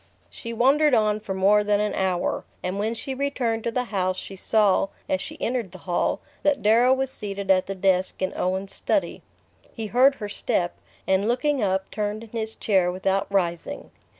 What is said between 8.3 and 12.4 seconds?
Owen's study. He heard her step, and looking up turned in